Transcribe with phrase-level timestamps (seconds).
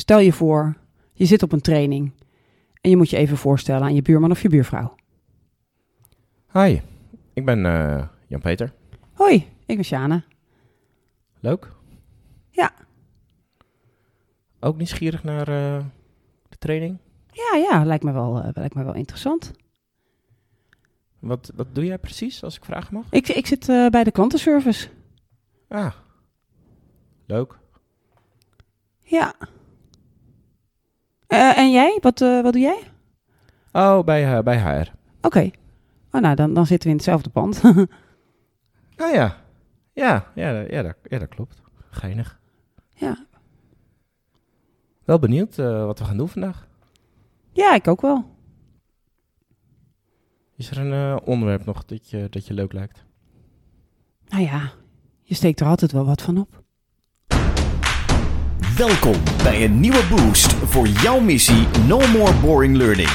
[0.00, 0.76] Stel je voor,
[1.12, 2.12] je zit op een training
[2.80, 4.94] en je moet je even voorstellen aan je buurman of je buurvrouw.
[6.52, 6.80] Hi,
[7.32, 8.72] ik ben eh, Jan-Peter.
[9.12, 9.34] Hoi,
[9.66, 10.22] ik ben Sjane.
[11.40, 11.72] Leuk.
[12.50, 12.72] Ja.
[14.60, 15.84] Ook nieuwsgierig naar eh,
[16.48, 16.98] de training?
[17.32, 19.52] Ja, ja, lijkt me wel, eh, lijkt me wel interessant.
[21.18, 23.06] Wat, wat doe jij precies, als ik vragen mag?
[23.10, 24.88] Ik, ik zit bij de klantenservice.
[25.68, 25.94] Ah,
[27.26, 27.58] leuk.
[29.02, 29.34] Ja.
[31.30, 31.98] Eh, en jij?
[32.00, 32.82] Wat, eh, wat doe jij?
[33.72, 34.92] Oh, bij, eh, bij HR.
[35.22, 35.50] Oké.
[36.12, 37.60] Oh, nou, dan, dan zitten we in hetzelfde pand.
[38.96, 39.36] Ah ja.
[39.92, 41.62] Ja, ja, ja, ja, dat, ja, dat klopt.
[41.90, 42.40] Geinig.
[42.94, 43.26] ja.
[45.04, 46.68] Wel benieuwd wat we gaan doen vandaag.
[47.52, 48.24] ja, ik ook wel.
[50.56, 53.04] Is er een onderwerp nog dat je, dat je leuk lijkt?
[54.28, 54.72] Nou ja,
[55.22, 56.59] je steekt er altijd wel wat van op.
[58.80, 63.08] Welkom bij een nieuwe boost voor jouw missie No More Boring Learning.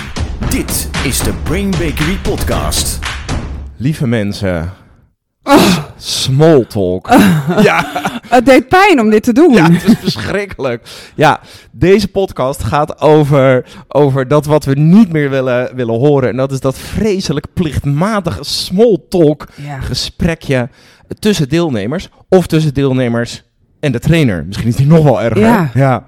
[0.49, 2.99] Dit is de Brain Bakery Podcast.
[3.77, 4.73] Lieve mensen.
[5.97, 7.07] Small talk.
[7.61, 7.85] ja,
[8.27, 9.53] Het deed pijn om dit te doen.
[9.53, 10.88] ja, het is verschrikkelijk.
[11.16, 11.39] Ja,
[11.72, 16.29] deze podcast gaat over, over dat wat we niet meer willen, willen horen.
[16.29, 19.79] En dat is dat vreselijk plichtmatige small talk Ja.
[19.79, 20.69] gesprekje
[21.19, 22.09] tussen deelnemers.
[22.29, 23.44] Of tussen deelnemers
[23.86, 24.44] en de trainer.
[24.47, 25.41] Misschien is die nog wel erger.
[25.41, 25.69] Ja.
[25.73, 26.03] ja.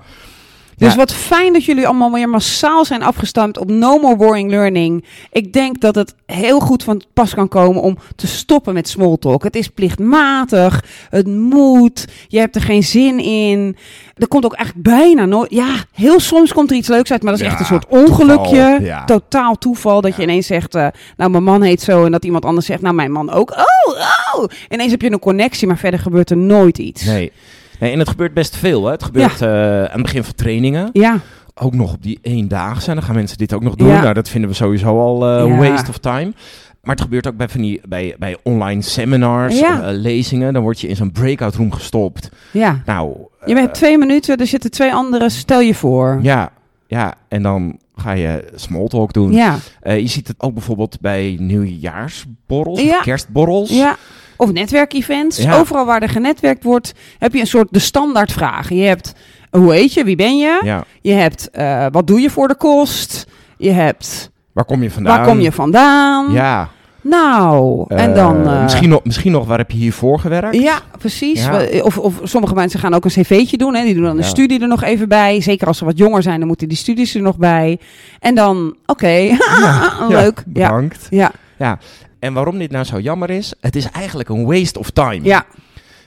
[0.77, 0.97] Dus Ja.
[0.97, 5.05] wat fijn dat jullie allemaal weer massaal zijn afgestamd op No More Boring Learning.
[5.31, 9.17] Ik denk dat het heel goed van pas kan komen om te stoppen met small
[9.19, 9.43] talk.
[9.43, 13.77] Het is plichtmatig, het moet, je hebt er geen zin in.
[14.15, 15.51] Er komt ook eigenlijk bijna nooit...
[15.51, 17.87] Ja, heel soms komt er iets leuks uit, maar dat is Ja, echt een soort
[17.87, 18.77] ongelukje.
[18.81, 19.05] ja.
[19.05, 22.05] Totaal toeval dat je ineens zegt, eh, nou mijn man heet zo.
[22.05, 23.51] En dat iemand anders zegt, nou mijn man ook.
[23.51, 23.95] Oh,
[24.39, 24.45] oh.
[24.69, 27.03] Ineens heb je een connectie, maar verder gebeurt er nooit iets.
[27.03, 27.31] Nee.
[27.79, 27.91] Nee.
[27.91, 28.85] En het gebeurt best veel.
[28.85, 28.91] Hè.
[28.91, 29.49] Het gebeurt eh,
[29.83, 30.89] aan het begin van trainingen.
[30.93, 31.19] Ja,
[31.59, 32.89] Ook nog op die eendaagse.
[32.89, 33.87] En dan gaan mensen dit ook nog doen.
[33.87, 34.01] Ja.
[34.01, 35.57] Nou, dat vinden we sowieso al Ja.
[35.57, 36.33] waste of time.
[36.81, 39.81] Maar het gebeurt ook bij, van die, bij, bij online seminars, Ja.
[39.81, 40.53] eh, lezingen.
[40.53, 42.29] Dan word je in zo'n breakout room gestopt.
[42.51, 42.81] ja.
[42.85, 43.15] Nou,
[43.45, 46.19] Je hebt twee minuten, er zitten twee anderen, stel je voor.
[46.21, 46.49] ja,
[46.87, 49.31] ja, en dan ga je small talk doen.
[49.31, 52.99] Ja, Eh, je ziet het ook bijvoorbeeld bij nieuwjaarsborrels, Ja.
[53.01, 53.69] kerstborrels.
[53.69, 53.95] ja.
[54.37, 55.37] Of netwerkevents.
[55.37, 55.57] Ja.
[55.57, 58.75] Overal waar er genetwerkt wordt, heb je een soort de standaardvragen.
[58.75, 59.13] Je hebt,
[59.51, 60.61] hoe heet je, wie ben je?
[60.63, 60.83] Ja.
[61.01, 63.25] Je hebt, eh, wat doe je voor de kost?
[63.57, 65.17] Je hebt, Waar kom je vandaan?
[65.17, 66.31] waar kom je vandaan?
[66.31, 66.69] Ja.
[67.09, 68.47] Nou, en Eh, dan...
[68.47, 70.55] eh, misschien, nog, misschien nog, waar heb je hiervoor gewerkt?
[70.55, 71.45] Ja, precies.
[71.45, 71.81] Ja.
[71.81, 73.75] Of, of sommige mensen gaan ook een cv'tje doen.
[73.75, 73.83] Hè.
[73.83, 74.27] Die doen dan een Ja.
[74.27, 75.41] studie er nog even bij.
[75.41, 77.79] Zeker als ze wat jonger zijn, dan moeten die studies er nog bij.
[78.19, 79.07] En dan, oké,
[80.09, 80.43] leuk.
[80.53, 81.07] Ja, Bedankt.
[81.09, 81.79] ja,
[82.19, 85.19] En waarom dit nou zo jammer is, het is eigenlijk een waste of time.
[85.23, 85.45] ja,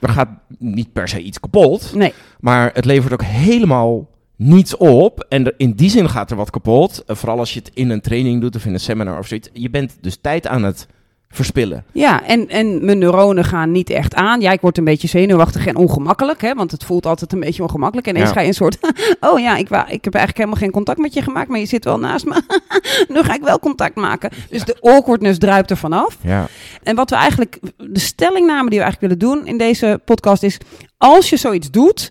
[0.00, 0.28] Er gaat
[0.59, 2.12] niet per se iets kapot, nee.
[2.41, 4.06] maar het levert ook helemaal
[4.42, 5.26] niets op.
[5.28, 7.02] En er- in die zin gaat er wat kapot.
[7.06, 9.48] Eh, Vooral als je het in een training doet of in een seminar of zoiets.
[9.52, 10.86] Je bent dus tijd aan het
[11.32, 11.84] verspillen.
[11.92, 14.40] Ja, en, en mijn neuronen gaan niet echt aan.
[14.40, 17.62] Ja, ik word een beetje zenuwachtig en ongemakkelijk, hè, want het voelt altijd een beetje
[17.62, 18.06] ongemakkelijk.
[18.06, 18.34] En ineens Ja.
[18.34, 18.78] ga je een soort,
[19.30, 21.66] oh ja, ik, wa- ik heb eigenlijk helemaal geen contact met je gemaakt, maar je
[21.66, 22.42] zit wel naast me.
[23.14, 24.30] nu ga ik wel contact maken.
[24.48, 26.16] Dus de awkwardness druipt er vanaf.
[26.22, 26.46] Ja.
[26.82, 30.58] En wat we eigenlijk, de stellingname die we eigenlijk willen doen in deze podcast is:
[30.98, 32.10] als je zoiets doet,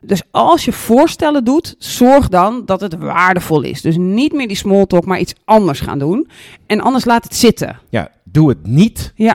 [0.00, 3.80] dus als je voorstellen doet, zorg dan dat het waardevol is.
[3.82, 6.28] Dus niet meer die small talk, maar iets anders gaan doen.
[6.66, 7.78] En anders laat het zitten.
[7.88, 9.34] ja, doe het niet Ja,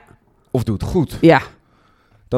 [0.51, 1.17] of doe het goed.
[1.21, 1.41] ja,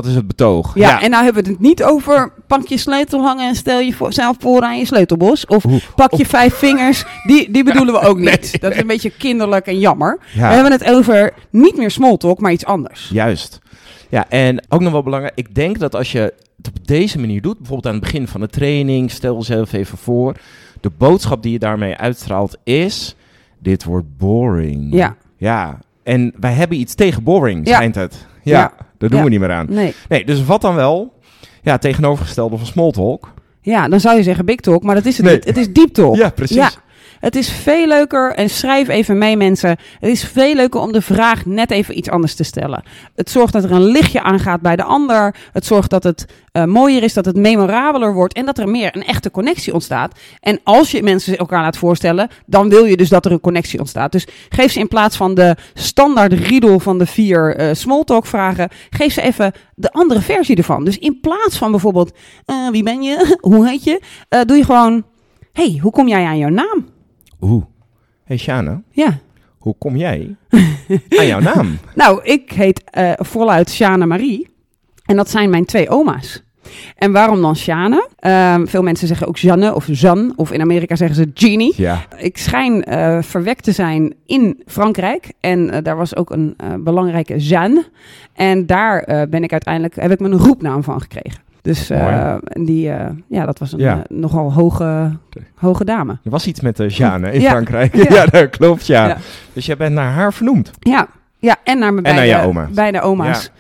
[0.02, 0.72] Dat is het betoog.
[0.76, 1.02] ja.
[1.02, 4.14] En nou hebben we het niet over pak je sleutel hangen en stel je voor,
[4.14, 5.46] zelf voor aan je sleutelbos.
[5.46, 5.84] Of Oeh.
[5.96, 7.06] pak je vijf vingers.
[7.26, 8.62] Die, die bedoelen we ook niet.
[8.62, 10.20] Dat is een beetje kinderlijk en jammer.
[10.34, 10.48] Ja.
[10.48, 13.10] We hebben het over niet meer small talk, maar iets anders.
[13.14, 13.60] Juist.
[14.10, 15.34] Ja, en ook nog wel belangrijk.
[15.36, 18.42] Ik denk dat als je het op deze manier doet, bijvoorbeeld aan het begin van
[18.42, 20.36] de training, stel jezelf even voor,
[20.82, 23.16] de boodschap die je daarmee uitstraalt is:
[23.60, 24.94] dit wordt boring.
[24.94, 25.16] Ja.
[25.38, 25.80] Ja.
[26.04, 27.76] En wij hebben iets tegen boring, Ja.
[27.76, 28.26] schijnt het.
[28.48, 28.72] Ja, Ja.
[28.98, 29.24] daar doen Ja.
[29.24, 29.66] we niet meer aan.
[29.70, 29.94] Nee.
[30.10, 31.14] Nee, dus wat dan wel?
[31.62, 33.34] Ja, tegenovergestelde van small talk.
[33.62, 35.36] Ja, dan zou je zeggen big talk, maar dat is het Nee.
[35.36, 35.46] niet.
[35.46, 36.16] Het is deep talk.
[36.16, 36.56] Ja, precies.
[36.56, 36.70] Ja.
[37.20, 41.02] Het is veel leuker, en schrijf even mee mensen, het is veel leuker om de
[41.02, 42.84] vraag net even iets anders te stellen.
[43.16, 45.36] Het zorgt dat er een lichtje aangaat bij de ander.
[45.52, 48.96] Het zorgt dat het eh, mooier is, dat het memorabeler wordt en dat er meer
[48.96, 50.20] een echte connectie ontstaat.
[50.40, 53.80] En als je mensen elkaar laat voorstellen, dan wil je dus dat er een connectie
[53.80, 54.12] ontstaat.
[54.12, 58.70] Dus geef ze in plaats van de standaard riedel van de vier eh smalltalk vragen,
[58.90, 60.86] geef ze even de andere versie ervan.
[60.86, 64.02] Dus in plaats van bijvoorbeeld, eh, wie ben je, hoe heet je,
[64.46, 65.04] doe je gewoon,
[65.52, 66.97] hey, hoe kom jij aan jouw naam?
[67.42, 67.64] Oeh.
[68.24, 69.20] Hey Shana, Ja.
[69.58, 70.36] hoe kom jij
[71.20, 71.78] aan jouw naam?
[71.96, 74.48] Nou, ik heet eh voluit Shana Marie.
[75.06, 76.44] En dat zijn mijn twee oma's.
[76.96, 78.08] En waarom dan Sjane?
[78.20, 81.74] Ehm, veel mensen zeggen ook Janne of Jeanne, of in Amerika zeggen ze Genie.
[81.78, 82.06] Ja.
[82.18, 85.32] Ik schijn eh, verwekt te zijn in Frankrijk.
[85.40, 87.86] En eh, daar was ook een eh, belangrijke Jeanne.
[88.34, 91.42] En daar eh, ben ik uiteindelijk, heb ik mijn roepnaam van gekregen.
[91.68, 93.94] Dus eh, en die, eh, ja, dat was een Ja.
[93.98, 95.12] eh, nogal hoge,
[95.56, 96.18] hoge dame.
[96.24, 97.50] Er was iets met de Jeanne in Ja.
[97.50, 98.10] Frankrijk.
[98.10, 98.26] Ja.
[98.32, 99.18] Dat klopt, ja.
[99.54, 100.72] Dus jij bent naar haar vernoemd.
[100.80, 101.08] Ja,
[101.40, 102.70] ja en naar mijn En naar beide, je oma's.
[102.72, 103.52] beide oma's.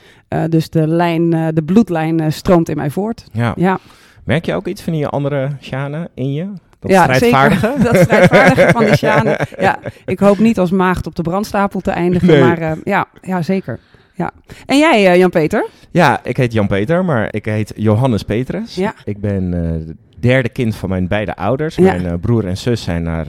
[0.50, 3.25] Dus de, lijn, de bloedlijn stroomt in mij voort.
[3.31, 3.54] Ja.
[3.56, 3.80] Ja,
[4.24, 6.48] Merk je ook iets van die andere Jeanne in je?
[6.80, 7.74] Dat ja strijdvaardige?
[7.77, 7.83] zeker.
[7.94, 9.39] Dat strijdvaardige van die Sjane.
[9.60, 12.27] Ja, ik hoop niet als maagd op de brandstapel te eindigen.
[12.27, 12.44] Nee.
[12.44, 13.80] Maar ja, ja, zeker.
[14.17, 14.31] Ja.
[14.65, 15.69] En jij, eh, Jan-Peter?
[15.91, 18.75] Ja, ik heet Jan-Peter, maar ik heet Johannes Petrus.
[18.75, 18.93] Ja.
[19.05, 21.75] Ik ben het derde kind van mijn beide ouders.
[21.75, 21.83] Ja.
[21.83, 23.27] Mijn eh, broer en zus zijn naar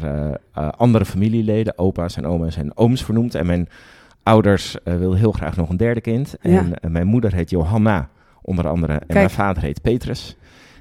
[0.76, 3.34] andere familieleden, opa's en oma's en ooms vernoemd.
[3.34, 3.68] En mijn
[4.22, 6.36] ouders wilden heel graag nog een derde kind.
[6.40, 6.64] Ja.
[6.80, 8.08] En mijn moeder heet Johanna,
[8.42, 8.92] onder andere.
[8.92, 10.36] En mijn vader heet Petrus.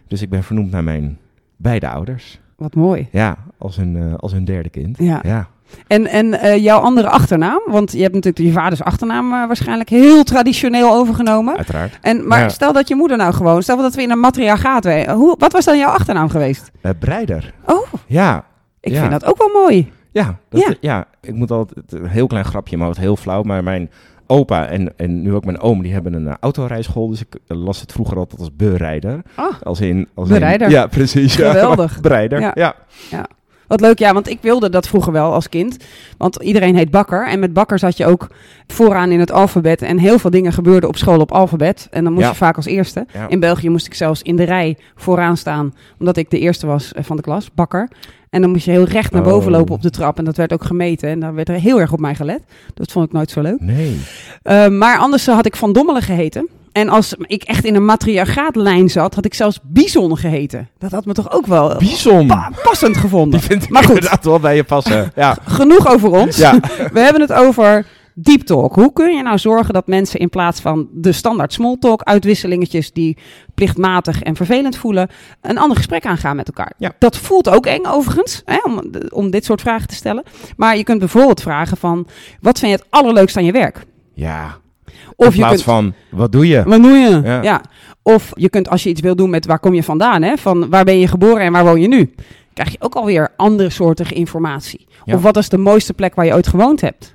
[0.07, 1.17] Dus ik ben vernoemd naar mijn
[1.55, 2.39] beide ouders.
[2.55, 3.07] Wat mooi.
[3.11, 4.97] Ja, als hun, als hun derde kind.
[4.97, 5.19] Ja.
[5.23, 5.47] Ja.
[5.87, 7.61] En, en eh, jouw andere achternaam?
[7.65, 11.57] Want je hebt natuurlijk je vaders achternaam eh, waarschijnlijk heel traditioneel overgenomen.
[11.57, 11.97] Uiteraard.
[12.01, 12.49] En, maar Ja.
[12.49, 15.09] stel dat je moeder nou gewoon, stel dat we in een matriarchaat zijn.
[15.09, 16.71] Hoe, wat was dan jouw achternaam geweest?
[16.81, 17.53] Eh, Breider.
[17.65, 18.43] Oh, Ja.
[18.79, 18.99] ik Ja.
[18.99, 19.91] vind dat ook wel mooi.
[20.11, 20.73] Ja, dat, Ja.
[20.81, 21.05] ja.
[21.21, 23.41] ik moet altijd een heel klein grapje, maar wat heel flauw.
[23.43, 23.89] Maar mijn
[24.27, 27.07] opa en, en nu ook mijn oom, die hebben een eh, autorijschool.
[27.07, 29.21] Dus ik eh, las het vroeger altijd als berijder.
[29.35, 30.67] Ah, Als in, als Berijder.
[30.67, 31.35] In, ja, precies.
[31.35, 31.51] ja.
[31.51, 32.01] Geweldig.
[32.01, 32.51] Berijder, Ja.
[32.55, 33.25] ja.
[33.67, 33.99] Wat leuk.
[33.99, 35.77] Ja, want ik wilde dat vroeger wel als kind.
[36.17, 37.27] Want iedereen heet Bakker.
[37.27, 38.27] En met Bakker zat je ook
[38.67, 39.81] vooraan in het alfabet.
[39.81, 41.87] En heel veel dingen gebeurden op school op alfabet.
[41.91, 42.31] En dan moest Ja.
[42.31, 43.05] je vaak als eerste.
[43.13, 43.27] Ja.
[43.27, 45.73] In België moest ik zelfs in de rij vooraan staan.
[45.99, 47.89] Omdat ik de eerste was eh, van de klas, Bakker.
[48.29, 49.57] En dan moest je heel recht naar boven Oh.
[49.57, 50.17] lopen op de trap.
[50.17, 51.09] En dat werd ook gemeten.
[51.09, 52.41] En daar werd er heel erg op mij gelet.
[52.73, 53.59] Dat vond ik nooit zo leuk.
[53.61, 53.99] Nee.
[54.43, 56.47] Uh, maar anders had ik Van Dommelen geheten.
[56.77, 60.69] En als ik echt in een matriarchaatlijn zat, had ik zelfs Bison geheten.
[60.77, 62.27] Dat had me toch ook wel Bison.
[62.27, 63.31] pa- passend gevonden.
[63.39, 63.93] Die vind ik Maar goed.
[63.95, 65.11] inderdaad wel bij je passen.
[65.15, 65.37] Ja.
[65.45, 66.37] Genoeg over ons.
[66.37, 66.59] ja.
[66.93, 68.75] We hebben het over deep talk.
[68.75, 72.91] Hoe kun je nou zorgen dat mensen in plaats van de standaard small talk uitwisselingetjes
[72.91, 73.17] die
[73.55, 75.09] plichtmatig en vervelend voelen,
[75.41, 76.71] een ander gesprek aangaan met elkaar?
[76.77, 76.91] Ja.
[76.99, 80.23] Dat voelt ook eng overigens, hè, om, om dit soort vragen te stellen.
[80.57, 82.07] Maar je kunt bijvoorbeeld vragen van,
[82.41, 83.85] wat vind je het allerleukst aan je werk?
[84.13, 84.57] Ja.
[85.15, 86.63] Of In je plaats kunt, van, wat doe je?
[86.63, 87.21] Wat doe je?
[87.23, 87.41] Ja.
[87.41, 87.61] Ja.
[88.01, 90.37] Of je kunt, als je iets wil doen met waar kom je vandaan, hè?
[90.37, 92.13] van waar ben je geboren en waar woon je nu,
[92.53, 94.87] krijg je ook alweer andere soortige informatie.
[95.03, 95.15] Ja.
[95.15, 97.13] Of wat is de mooiste plek waar je ooit gewoond hebt?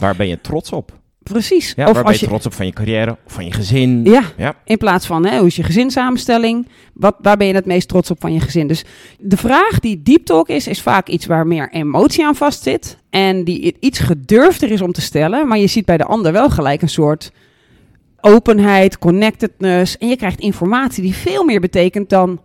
[0.00, 0.92] Waar ben je trots op?
[1.32, 1.72] Precies.
[1.76, 3.16] Ja, of waar ben als je trots op van je carrière?
[3.26, 4.04] Of van je gezin?
[4.04, 4.54] ja, Ja.
[4.64, 6.68] in plaats van hè, hoe is je gezinssamenstelling?
[6.92, 8.66] Wat, waar ben je het meest trots op van je gezin?
[8.66, 8.84] Dus
[9.18, 12.98] de vraag die deep talk is, is vaak iets waar meer emotie aan vastzit.
[13.10, 15.48] En die iets gedurfder is om te stellen.
[15.48, 17.32] Maar je ziet bij de ander wel gelijk een soort
[18.20, 19.98] openheid, connectedness.
[19.98, 22.40] En je krijgt informatie die veel meer betekent dan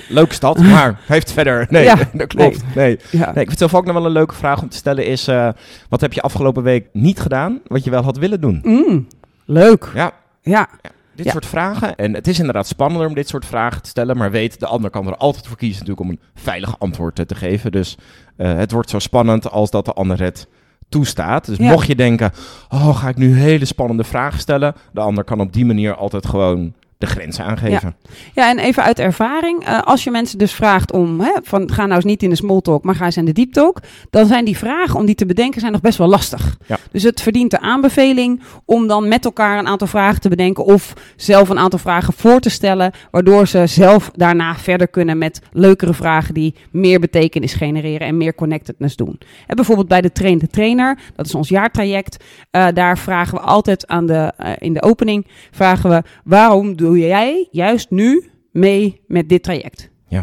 [0.09, 1.68] Leuke stad, maar heeft verder...
[1.69, 1.95] Nee, Ja.
[2.13, 2.75] dat klopt.
[2.75, 3.00] Nee.
[3.12, 3.25] Ja.
[3.25, 5.27] Nee, ik vind zelf ook nog wel een leuke vraag om te stellen is...
[5.27, 5.50] eh,
[5.89, 8.59] wat heb je afgelopen week niet gedaan, wat je wel had willen doen?
[8.63, 9.07] Mm,
[9.45, 9.91] leuk.
[9.94, 10.68] Ja, Ja.
[11.15, 11.31] dit Ja.
[11.31, 11.95] soort vragen.
[11.95, 14.18] En het is inderdaad spannender om dit soort vragen te stellen.
[14.18, 17.25] Maar weet, de ander kan er altijd voor kiezen natuurlijk om een veilig antwoord eh,
[17.25, 17.71] te geven.
[17.71, 17.97] Dus
[18.38, 20.47] eh, het wordt zo spannend als dat de ander het
[20.89, 21.45] toestaat.
[21.45, 21.69] Dus Ja.
[21.71, 22.31] mocht je denken,
[22.69, 24.74] oh, ga ik nu hele spannende vragen stellen?
[24.94, 27.96] De ander kan op die manier altijd gewoon de grenzen aangeven.
[28.34, 29.66] Ja, en even uit ervaring.
[29.66, 32.35] eh, als je mensen dus vraagt om, hè, van ga nou eens niet in de
[32.35, 33.80] small talk, maar ga eens in de deep talk.
[34.09, 36.57] Dan zijn die vragen om die te bedenken zijn nog best wel lastig.
[36.66, 36.78] Ja.
[36.92, 40.66] Dus het verdient de aanbeveling om dan met elkaar een aantal vragen te bedenken.
[40.66, 42.92] Of zelf een aantal vragen voor te stellen.
[43.12, 48.35] Waardoor ze zelf daarna verder kunnen met leukere vragen die meer betekenis genereren en meer
[48.35, 49.19] connectedness doen.
[49.47, 52.23] En bijvoorbeeld bij de Train de Trainer, dat is ons jaartraject.
[52.52, 56.89] eh, daar vragen we altijd aan de, eh, in de opening, vragen we waarom doe
[56.98, 59.90] jij juist nu mee met dit traject?
[60.08, 60.19] Ja.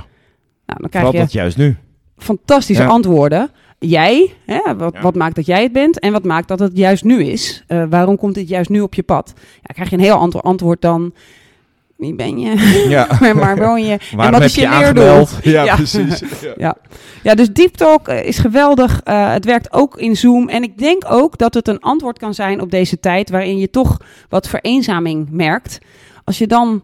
[0.66, 1.76] Nou, dan krijg Vooral je dat juist nu.
[2.16, 2.88] fantastische Ja.
[2.88, 3.50] antwoorden.
[3.78, 5.00] Jij, hè, wat, Ja.
[5.00, 7.64] wat maakt dat jij het bent en wat maakt dat het juist nu is?
[7.66, 9.32] Eh, waarom komt dit juist nu op je pad?
[9.62, 11.12] Ja, krijg je een heel ander antwoord dan
[11.96, 12.84] wie ben je?
[12.88, 13.06] Ja.
[13.34, 13.98] Waar woon je?
[14.16, 15.26] Waarom wat heb is je leerdoel?
[15.54, 15.74] Ja, Ja.
[15.76, 16.18] precies.
[16.42, 16.52] Ja.
[16.56, 16.76] Ja.
[17.22, 19.00] ja, dus Deep Talk eh, is geweldig.
[19.04, 20.48] Eh, het werkt ook in Zoom.
[20.48, 23.70] En ik denk ook dat het een antwoord kan zijn op deze tijd waarin je
[23.70, 23.96] toch
[24.28, 25.78] wat vereenzaming merkt.
[26.26, 26.82] Als je dan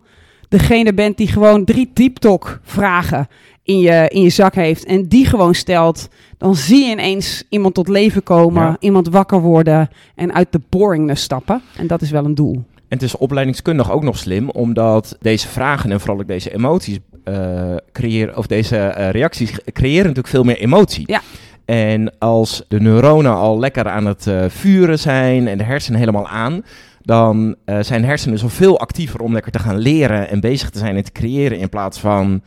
[0.49, 3.29] degene bent die gewoon drie Deep Talk vragen
[3.63, 6.09] in je, in je zak heeft en die gewoon stelt,
[6.39, 8.77] dan zie je ineens iemand tot leven komen, Ja.
[8.81, 11.63] iemand wakker worden en uit de boringness stappen.
[11.77, 12.55] En dat is wel een doel.
[12.55, 16.99] En het is opleidingskundig ook nog slim, omdat deze vragen en vooral ook deze emoties
[17.25, 21.05] eh, creëren, of deze eh, reacties creëren natuurlijk veel meer emotie.
[21.07, 21.21] Ja.
[21.65, 26.29] En als de neuronen al lekker aan het eh, vuren zijn en de hersenen helemaal
[26.29, 26.65] aan,
[27.03, 30.97] dan eh, zijn hersenen zoveel actiever om lekker te gaan leren en bezig te zijn
[30.97, 32.43] en te creëren in plaats van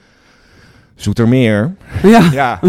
[0.96, 1.76] zoetermeer.
[2.04, 2.60] Ja, Ja,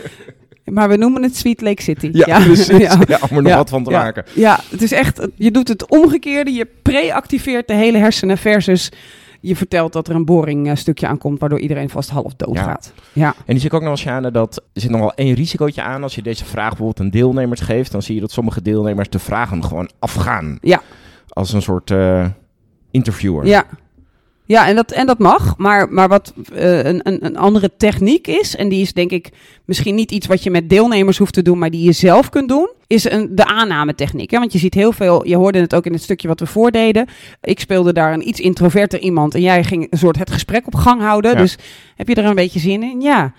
[0.64, 2.08] maar we noemen het Sweet Lake City.
[2.12, 2.66] ja, precies.
[2.88, 2.98] Ja.
[3.06, 3.18] Ja.
[3.30, 4.02] om er nog Ja, wat van te ja.
[4.02, 4.24] maken.
[4.34, 6.52] Ja, het is echt, je doet het omgekeerde.
[6.52, 8.90] Je pre-activeert de hele hersenen versus
[9.40, 12.62] je vertelt dat er een boring eh, stukje aankomt waardoor iedereen vast half dood Ja.
[12.62, 12.92] gaat.
[13.12, 15.34] Ja, En die zie ik ook nog wel, Sjane, dat er zit nog wel één
[15.34, 16.02] risicootje aan.
[16.02, 19.18] Als je deze vraag bijvoorbeeld aan deelnemers geeft, dan zie je dat sommige deelnemers de
[19.18, 20.58] vragen gewoon afgaan.
[20.60, 20.80] Ja.
[21.38, 22.26] Als een soort eh,
[22.90, 23.46] interviewer.
[23.46, 23.66] ja.
[24.48, 25.56] Ja, en dat, en dat mag.
[25.56, 29.30] Maar, maar wat eh, een, een, een andere techniek is, en die is denk ik
[29.64, 32.48] misschien niet iets wat je met deelnemers hoeft te doen, maar die je zelf kunt
[32.48, 34.30] doen, is een, de aannametechniek.
[34.30, 34.38] Hè?
[34.38, 37.06] Want je ziet heel veel, je hoorde het ook in het stukje wat we voordeden.
[37.40, 40.74] Ik speelde daar een iets introverter iemand en jij ging een soort het gesprek op
[40.74, 41.30] gang houden.
[41.30, 41.38] Ja.
[41.38, 41.56] Dus
[41.96, 43.00] heb je er een beetje zin in?
[43.00, 43.32] Ja.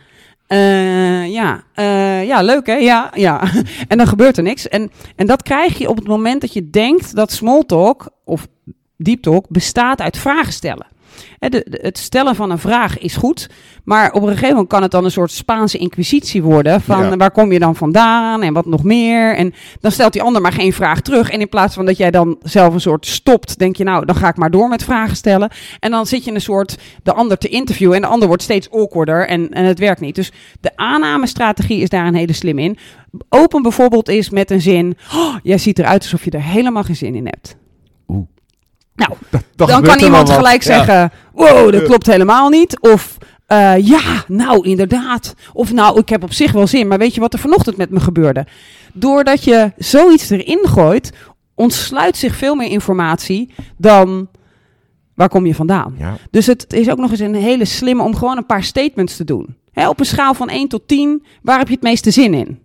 [0.50, 2.74] Eh, ja, Eh, ja, leuk hè?
[2.74, 3.42] Ja, ja.
[3.88, 4.68] en dan gebeurt er niks.
[4.68, 8.48] En, en dat krijg je op het moment dat je denkt dat small talk of
[8.98, 10.88] deep talk bestaat uit vragen stellen.
[11.70, 13.50] Het stellen van een vraag is goed,
[13.84, 16.82] maar op een gegeven moment kan het dan een soort Spaanse inquisitie worden.
[16.82, 17.18] Van Ja.
[17.18, 19.36] waar kom je dan vandaan en wat nog meer?
[19.36, 21.30] En dan stelt die ander maar geen vraag terug.
[21.30, 24.16] En in plaats van dat jij dan zelf een soort stopt, denk je nou, dan
[24.16, 25.52] ga ik maar door met vragen stellen.
[25.80, 28.72] En dan zit je een soort de ander te interviewen en de ander wordt steeds
[28.72, 30.16] awkwarder en, en het werkt niet.
[30.16, 32.78] Dus de aannamestrategie is daar een hele slim in.
[33.30, 36.96] Open bijvoorbeeld is met een zin, oh, jij ziet eruit alsof je er helemaal geen
[36.96, 37.56] zin in hebt.
[39.00, 39.12] Nou,
[39.56, 40.38] Dan kan iemand wat.
[40.38, 40.76] gelijk Ja.
[40.78, 42.80] zeggen: Wow, dat klopt helemaal niet.
[42.80, 45.34] Of eh, ja, nou inderdaad.
[45.54, 47.90] Of nou, ik heb op zich wel zin, maar weet je wat er vanochtend met
[47.90, 48.46] me gebeurde?
[48.94, 51.12] Doordat je zoiets erin gooit,
[51.56, 54.28] ontsluit zich veel meer informatie dan
[55.16, 55.96] waar kom je vandaan.
[55.98, 56.18] Ja.
[56.32, 59.24] Dus het is ook nog eens een hele slimme om gewoon een paar statements te
[59.24, 59.56] doen.
[59.72, 62.60] Hè, op een schaal van 1 tot 10, waar heb je het meeste zin in?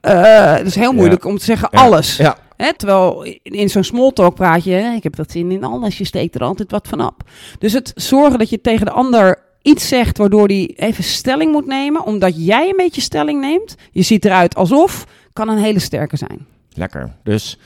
[0.00, 1.78] Eh het is heel moeilijk om te zeggen Ja.
[1.80, 2.16] alles.
[2.16, 2.36] Ja.
[2.56, 5.98] Hè, terwijl in- zo'n small talk praat je, hè, ik heb dat zin in alles,
[5.98, 7.22] je steekt er altijd wat van op.
[7.58, 11.66] Dus het zorgen dat je tegen de ander iets zegt waardoor die even stelling moet
[11.66, 13.74] nemen, omdat jij een beetje stelling neemt.
[13.90, 16.46] Je ziet eruit alsof, kan een hele sterke zijn.
[16.74, 17.12] Lekker.
[17.22, 17.58] Dus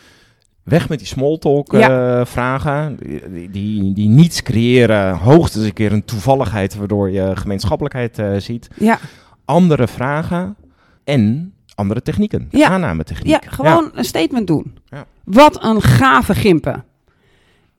[0.62, 2.18] weg met die small talk Ja.
[2.20, 2.98] eh, vragen.
[3.32, 5.16] Die, die, die niets creëren.
[5.16, 8.68] Hoogstens een keer een toevalligheid waardoor je gemeenschappelijkheid eh, ziet.
[8.78, 8.98] Ja,
[9.44, 10.56] Andere vragen
[11.04, 12.48] en andere technieken.
[12.50, 12.68] Ja.
[12.68, 13.32] Aannametechniek.
[13.32, 14.78] ja gewoon een statement doen.
[14.90, 15.04] Ja.
[15.24, 16.84] Wat een gave gimpen.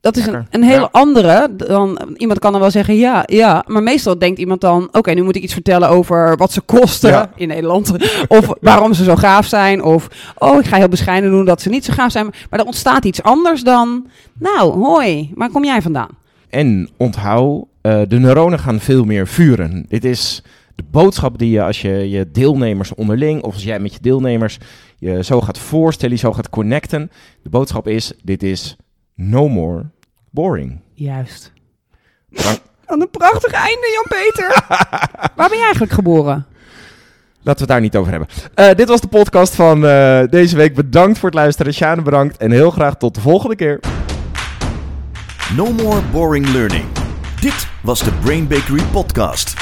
[0.00, 0.48] Dat is een, Lekker.
[0.50, 0.88] een hele Ja.
[0.92, 5.12] andere dan iemand kan dan wel zeggen ja, ja, maar meestal denkt iemand dan oké,
[5.12, 7.92] nu moet ik iets vertellen over wat ze kosten in Nederland
[8.28, 11.68] of waarom ze zo gaaf zijn of oh, ik ga heel bescheiden doen dat ze
[11.68, 14.06] niet zo gaaf zijn, maar er ontstaat iets anders dan
[14.38, 16.08] nou, hoi, waar kom jij vandaan?
[16.48, 19.84] En onthoud, eh, de neuronen gaan veel meer vuren.
[19.88, 20.42] Dit is
[20.74, 24.58] de boodschap die je als je je deelnemers onderling, of als jij met je deelnemers
[24.98, 27.10] je zo gaat voorstellen, je zo gaat connecten.
[27.42, 28.76] De boodschap is, dit is
[29.14, 29.84] no more
[30.30, 30.80] boring.
[30.94, 31.52] Juist.
[32.28, 34.64] Wat een prachtig einde, Jan-Peter.
[35.36, 36.46] waar ben je eigenlijk geboren?
[37.44, 38.28] Laten we het daar niet over hebben.
[38.54, 40.74] Eh, dit was de podcast van eh, deze week.
[40.74, 41.74] Bedankt voor het luisteren.
[41.74, 42.36] Sjane bedankt.
[42.36, 43.80] En heel graag tot de volgende keer.
[45.56, 46.84] No more boring learning.
[47.40, 49.61] Dit was de Brain Bakery podcast.